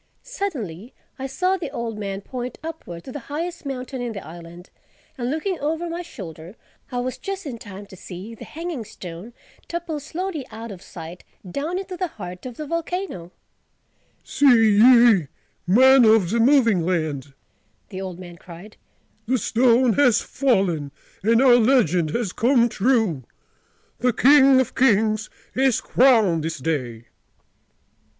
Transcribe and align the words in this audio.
Suddenly 0.23 0.95
I 1.19 1.27
saw 1.27 1.57
the 1.57 1.69
old 1.69 1.99
man 1.99 2.21
point 2.21 2.57
upward, 2.63 3.03
to 3.03 3.11
the 3.11 3.19
highest 3.29 3.67
mountain 3.67 4.01
in 4.01 4.13
the 4.13 4.25
island; 4.25 4.71
and 5.15 5.29
looking 5.29 5.59
over 5.59 5.87
my 5.87 6.01
shoulder, 6.01 6.55
I 6.91 6.97
was 7.01 7.19
just 7.19 7.45
in 7.45 7.59
time 7.59 7.85
to 7.85 7.95
see 7.95 8.33
the 8.33 8.43
Hanging 8.43 8.83
Stone 8.83 9.33
topple 9.67 9.99
slowly 9.99 10.43
out 10.49 10.71
of 10.71 10.81
sight—down 10.81 11.77
into 11.77 11.95
the 11.97 12.07
heart 12.07 12.47
of 12.47 12.57
the 12.57 12.65
volcano. 12.65 13.31
"See 14.23 14.47
ye, 14.79 15.27
Men 15.67 16.05
of 16.05 16.31
the 16.31 16.39
Moving 16.39 16.81
Land!" 16.83 17.35
the 17.89 18.01
old 18.01 18.17
man 18.17 18.37
cried: 18.37 18.77
"The 19.27 19.37
stone 19.37 19.93
has 19.93 20.19
fallen 20.19 20.91
and 21.21 21.43
our 21.43 21.57
legend 21.57 22.09
has 22.09 22.33
come 22.33 22.69
true: 22.69 23.23
the 23.99 24.13
King 24.13 24.59
of 24.59 24.73
Kings 24.73 25.29
is 25.53 25.79
crowned 25.79 26.43
this 26.43 26.57
day!" 26.57 27.05